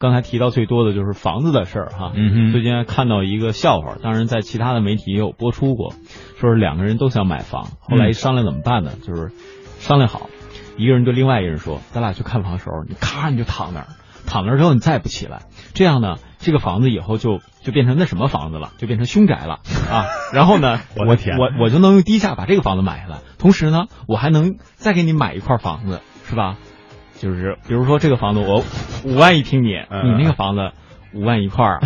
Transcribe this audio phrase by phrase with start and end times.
[0.00, 2.12] 刚才提到最多的就是房子的事儿哈。
[2.14, 5.92] 嗯哼，最近还看到一个笑话，当然在其他的媒体也有播出过，
[6.38, 8.92] 说是两个人都想买房，后来一商量怎么办呢？
[9.02, 9.32] 就是
[9.80, 10.28] 商量好，
[10.76, 13.86] 一个人对另外一个人说：“咱俩去看房的时候，你咔你就躺那儿，
[14.24, 15.42] 躺那儿之后你再也不起来，
[15.74, 19.54] 这样呢，这个房子以后就就变成那什么房子了，就变成凶宅了
[19.90, 20.06] 啊。
[20.32, 26.56] 然后呢，我天我我就能用低价把这个房子买下来，同时呢，我还能再给你买一块房子，是吧？
[27.18, 28.64] 就是比如说这个房子我
[29.04, 30.72] 五万一平米，嗯你那个房子。
[31.14, 31.80] 五万一块儿，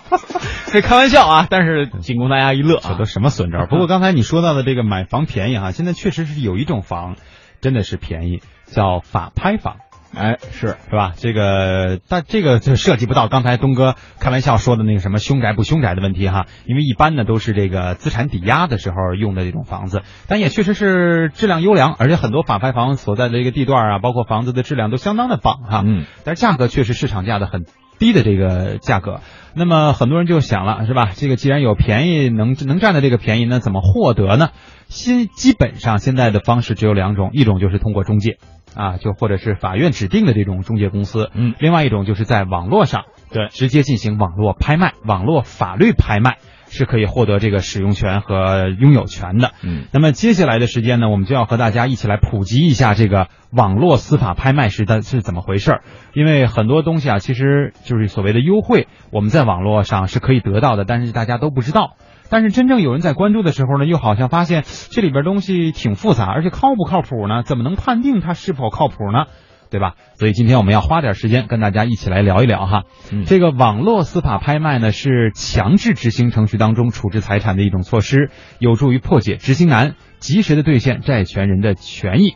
[0.68, 2.90] 这开玩笑啊，但是仅供大家一乐啊。
[2.90, 3.64] 这都什么损招？
[3.64, 7.16] 不过刚才你说到的这个买房便宜哈，现在确实是有一种房
[7.62, 9.76] 真的是便宜，叫法拍房。
[10.14, 11.12] 哎，是是吧？
[11.16, 25.82] 这个，但这个就涉及不到刚才东哥开玩笑说的那个什么凶宅不凶宅的问题哈，因为一般呢都是这个资产抵押的时候用的这种房子，但也确实是质量优良，而且很多法拍房所在的这个地段啊，包括房子的质量都相当的棒哈。
[25.86, 27.64] 嗯，但是价格确实市场价的很
[28.00, 29.20] 低的这个价格。
[29.54, 31.10] 那么很多人就想了，是吧？
[31.14, 34.48] 这个既然有便宜能能占的这个便宜，那怎么获得呢？
[34.88, 38.38] 新基本上现在的方式只有两种，一种就是通过中介。
[38.72, 43.02] 啊，就或者是法院指定的这种中介公司，嗯，另外一种就是在网络上，
[43.32, 46.38] 对，直接进行网络拍卖，网络法律拍卖
[46.70, 55.82] 是可以获得这个使用权和拥有权的，嗯，那么接下来的时间呢，我们就要和大家一起来普及一下这个网络司法拍卖是的是怎么回事儿，
[56.14, 61.96] 因为很多东西啊，其实就是所谓的优惠，我们在网络上是可以得到的，但是大家都不知道。
[62.30, 67.42] 但是真正有人在关注的时候呢，又好像发现这里边东西挺复杂，而且靠不靠谱呢？
[67.42, 69.24] 怎么能判定它是否靠谱呢？
[69.70, 69.94] 对吧？
[70.14, 72.82] 所以今天我们要花点时间跟大家一起来聊一聊哈。
[73.12, 82.34] 嗯、这个网络司法拍卖呢，是强制执行程序当中处置财产的一种措施，有助于破解执行难，及时的兑现债权人的权益。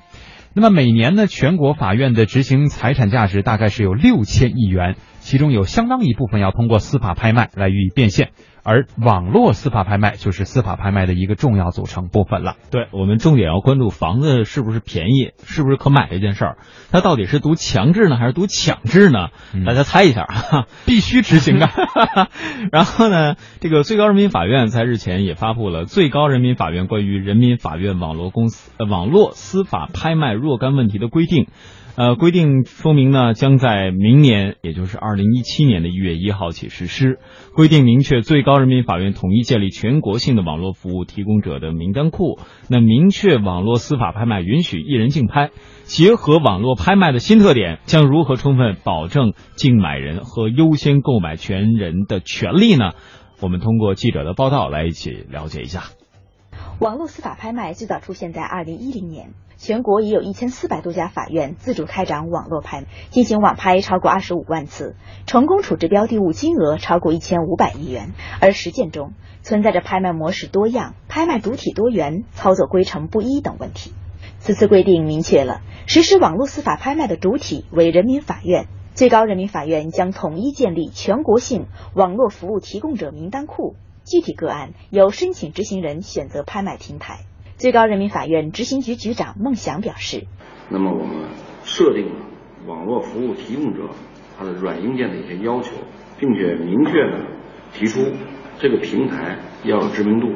[0.54, 4.94] 那么每年呢，全国法院的执行财产价值大概是有六千亿元，
[5.25, 8.33] 其中有相当一部分要通过司法拍卖来予以变现。
[8.67, 12.56] 而网络司法拍卖就是司法拍卖的一个重要组成部分了。
[12.70, 16.56] 对我们重点要关注房子是不是便宜，是不是可买这件事儿，
[16.91, 19.28] 它到底是读强制呢，还是读强制呢？
[19.54, 21.69] 嗯、大家猜一下，哈 必须执行的。
[22.72, 31.44] 然后呢，这个最高人民法院在日前也发布了《最高人民法院关于人民法院网络公司、呃、网络司法拍卖若干问题的规定》。
[31.97, 37.21] 呃，规定说明呢，将在明年，也就是二零一七年的一月一号起实施。
[37.55, 42.41] 规定明确，最高人民法院统一建立全国性的网络服务提供者的名单库。
[42.69, 45.50] 那明确网络司法拍卖允许一人竞拍，
[45.84, 52.91] 结合网络拍卖的新特点，将如何充分保证竞买人和优先购买权人的权利呢？
[53.41, 55.84] 我们通过记者的报道来一起了解一下。
[56.80, 59.30] 网络司法拍卖最早出现在二零一零年。
[59.56, 64.96] 全国已有一千四百多家法院自主开展网络拍，进行网拍超过二十五万次，
[65.26, 68.12] 成功处置标的物金额超过一千五百亿元。
[68.40, 69.12] 而实践中
[69.42, 73.92] 存在着拍卖模式多样、拍卖主体多元、操作规程不一等问题。
[74.41, 87.20] 此次规定明确了实施网络司法拍卖的主体为人民法院，最高人民法院将统一建立全国性网络服务提供者名单库，具体个案由申请执行人选择拍卖平台。
[87.56, 90.26] 最高人民法院执行局局长孟祥表示
[90.70, 91.28] ：“那么我们
[91.65, 92.26] 设定了
[92.66, 93.88] 网络服务提供者
[94.37, 95.72] 它的软硬件的一些要求，
[96.19, 97.26] 并且明确的
[97.72, 98.00] 提出
[98.59, 100.34] 这个平台要有知名度，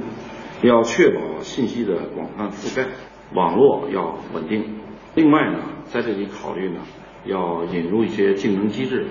[0.62, 2.88] 要确保信息的广泛覆盖，
[3.34, 4.78] 网络要稳定。
[5.14, 6.80] 另外呢，在这里考虑呢，
[7.26, 9.06] 要引入一些竞争机制。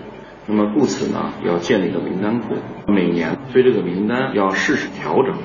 [0.49, 2.55] 那么故此呢，要建立一个名单库，
[2.87, 5.35] 每年对这个名单要适时调整。”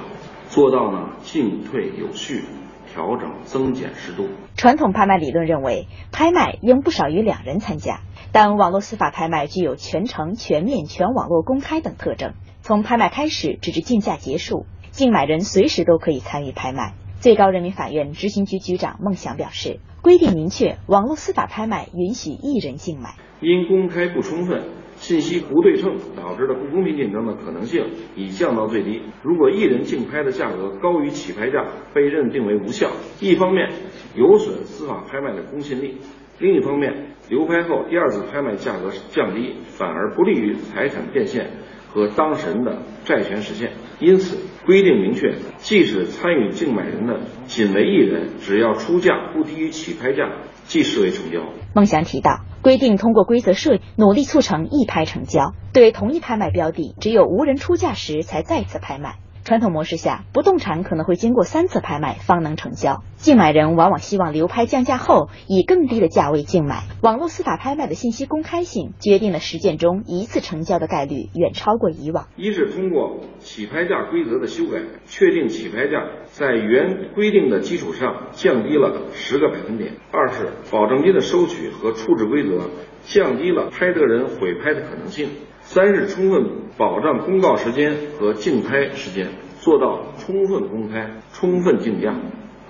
[0.49, 2.45] 做到呢进退有序，
[2.87, 4.29] 调整增减适度。
[4.55, 8.01] 传统拍卖理论认为，拍卖应不少于两人参加，
[8.33, 12.35] 但网络司法拍卖具有全程、全面、全网络公开等特征。
[12.61, 16.93] 从拍卖开始直至竞价结束，竞买人随时都可以参与拍卖。
[17.19, 24.62] 最高人民法院执行局局长孟祥表示，规定明确，网络司法拍卖允许一人竞买，因公开不充分。
[25.03, 27.85] 信息不对称导致的不公平竞争的可能性
[28.15, 29.03] 已降到最低。
[29.25, 32.88] 如果一人竞拍的价格高于起拍价，被认定为无效。
[33.21, 33.69] 一方面
[34.15, 35.97] 有损司法拍卖的公信力，
[36.38, 41.50] 另一方面流拍后第二次拍卖价格降低，反而不利于财产变现
[41.88, 43.73] 和当事人的债权实现。
[43.99, 50.31] 因此，规定明确，即使参与竞买人的仅为一人，只要出价不低于起拍价，
[50.62, 51.53] 即视为成交。
[51.75, 52.51] 孟祥提到。
[52.62, 55.53] 规定通过规则设，努力促成一拍成交。
[55.73, 59.17] 对同一拍卖标的，只有无人出价时才再次拍卖。
[59.44, 66.85] 传统模式下，不动产可能会经过三次拍卖方能成交，竞买人往往希望流拍降价后以更低的价位竞买。
[67.03, 72.29] 网络司法拍卖的信息公开性，决定了实践中一次成交的概率远超过以往。
[72.37, 82.71] 一是通过起拍价规则的修改，确定起拍价在原规定的基础上降低了十个百分点；二是保证金的收取和处置规则
[83.03, 85.29] 降低了拍得人毁拍的可能性。
[85.73, 89.29] 三是充分保障公告时间和竞拍时间，
[89.59, 92.15] 做到充分公开、充分竞价。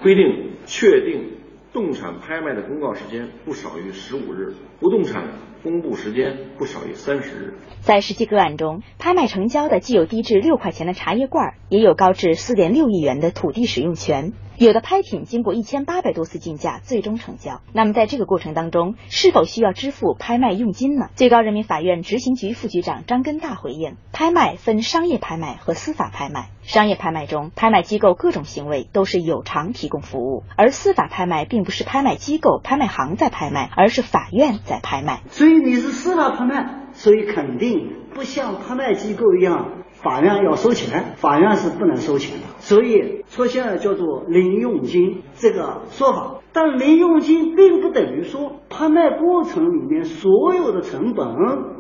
[0.05, 1.33] 规定确定
[1.73, 5.25] 动产拍卖的公告时间不少于十五日，不动产
[5.65, 7.55] 公布时间不少于三十日。
[7.81, 14.33] 在实际个案中，拍卖成交的既有低至六块钱的茶叶罐，也有高至四点六亿元的土地使用权。
[14.65, 17.61] 有的拍品经过一千八百多次竞价，最终成交。
[17.73, 21.09] 那么在这个过程当中，是否需要支付拍卖佣金呢？
[21.17, 26.51] 最高人民法院执行局副局长张根大回应：拍卖分商业拍卖和司法拍卖。
[26.63, 35.23] 商业拍卖中，拍卖机构各种行为都是有偿提供服务；而司法拍卖并不是拍卖机构、拍卖行在拍卖，而是法院在拍卖。
[35.29, 39.82] 所以你是司法拍卖，所以肯定不像拍卖机构一样。
[40.03, 46.35] 法院要收钱，法院是不能收钱的，所以出现了叫做零佣金这个说法。
[46.53, 51.27] 但零佣金并不等于说拍卖过程里面所有的成本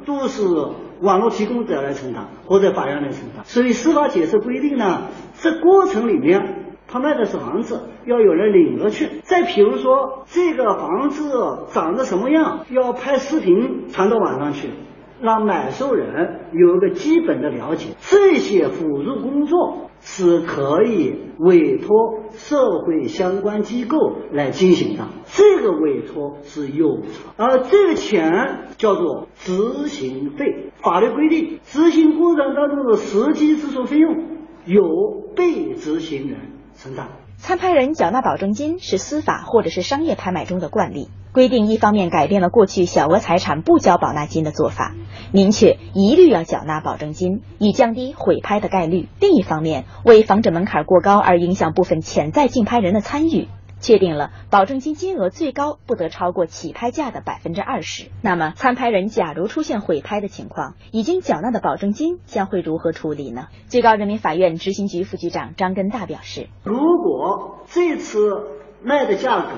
[0.07, 0.45] 都是
[1.03, 3.45] 网络提供者来承担或者法院来承担。
[3.45, 5.03] 所以司法解释规定呢，
[5.35, 9.09] 这过程里面拍卖的是房子，要有人领着去。
[9.25, 14.71] 再比如说这个房子长得什么样，要拍视频传到网上去。
[15.23, 23.97] 让买受人有一个基本的了解，这些辅助工作是可以委托社会相关机构
[24.33, 25.05] 来进行的。
[25.27, 30.73] 这个委托是有偿，而这个钱叫做执行费。
[30.83, 34.27] 法律规定，执行过程当中的实际支出费用
[34.67, 34.83] 由
[35.37, 36.41] 被执行人
[36.75, 37.07] 承担。
[37.37, 41.07] 参拍人缴纳保证金是司法或者是商业拍卖中的惯例。
[41.32, 44.94] 规定一方面改变了过去小额财产不交保纳金的做法，
[45.32, 53.49] 明确一律要缴纳保证金，以降低毁拍的概率；另一方面，为防止门槛过高而影响部分潜在竞拍人的参与。
[53.81, 58.12] 确定了保证金金额最高不得超过起拍价的百分之二十。
[58.23, 63.49] 那么参拍人假如出现毁拍的情况，已经缴纳的保证金将会如何处理呢？
[63.67, 68.20] 最高人民法院执行局副局长张根大表示：如果这次
[68.85, 69.49] 卖的价格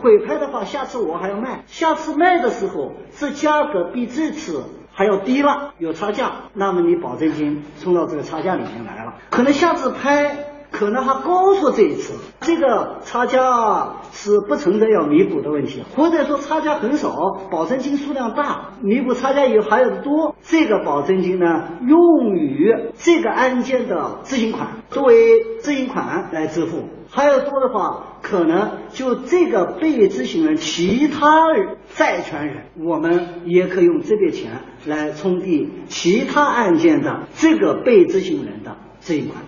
[0.00, 10.46] 毁拍的话，下次我还要卖，下次卖的时候这价格比这次还要低了，有差价，那么你保证金充到这个差价里面来了，可能下次拍。
[10.72, 31.26] 可能还高出这一次，这个差价是不存在要弥补的问题，或者说差价很少，保证金数量大，弥补差价以后还有的多，这个保证金呢用于这个案件的执行款，作为执行款来支付，还要多的话，可能就这个被执行人其他
[31.96, 34.52] 债权人，我们也可以用这笔钱
[34.86, 39.42] 来冲抵其他案件的这个被执行人的这一款。